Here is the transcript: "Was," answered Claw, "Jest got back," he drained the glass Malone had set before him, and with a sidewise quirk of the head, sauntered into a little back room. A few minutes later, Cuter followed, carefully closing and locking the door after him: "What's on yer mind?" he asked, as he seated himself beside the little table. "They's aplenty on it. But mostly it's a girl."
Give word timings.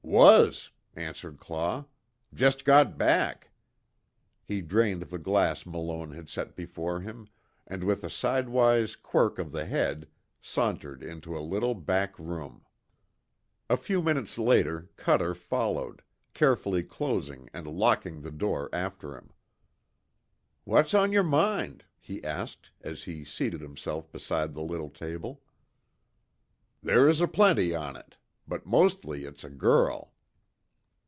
"Was," 0.03 0.71
answered 0.93 1.37
Claw, 1.39 1.85
"Jest 2.33 2.65
got 2.65 2.97
back," 2.97 3.49
he 4.43 4.59
drained 4.59 5.03
the 5.03 5.17
glass 5.17 5.65
Malone 5.65 6.11
had 6.11 6.27
set 6.27 6.53
before 6.53 6.99
him, 6.99 7.29
and 7.65 7.83
with 7.85 8.03
a 8.03 8.09
sidewise 8.09 8.97
quirk 8.97 9.39
of 9.39 9.53
the 9.53 9.65
head, 9.65 10.09
sauntered 10.41 11.01
into 11.01 11.37
a 11.37 11.39
little 11.39 11.75
back 11.75 12.19
room. 12.19 12.65
A 13.69 13.77
few 13.77 14.01
minutes 14.01 14.37
later, 14.37 14.89
Cuter 14.97 15.33
followed, 15.33 16.01
carefully 16.33 16.83
closing 16.83 17.49
and 17.53 17.65
locking 17.65 18.19
the 18.21 18.31
door 18.31 18.69
after 18.73 19.15
him: 19.15 19.31
"What's 20.65 20.93
on 20.93 21.13
yer 21.13 21.23
mind?" 21.23 21.85
he 22.01 22.21
asked, 22.21 22.69
as 22.81 23.03
he 23.03 23.23
seated 23.23 23.61
himself 23.61 24.11
beside 24.11 24.55
the 24.55 24.61
little 24.63 24.89
table. 24.89 25.41
"They's 26.83 27.21
aplenty 27.21 27.73
on 27.73 27.95
it. 27.95 28.17
But 28.47 28.65
mostly 28.65 29.23
it's 29.23 29.45
a 29.45 29.49
girl." 29.49 30.11